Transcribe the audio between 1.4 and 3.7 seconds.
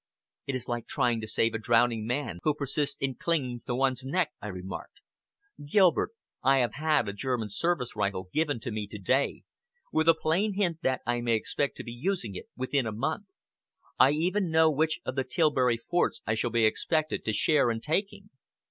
a drowning man, who persists in clinging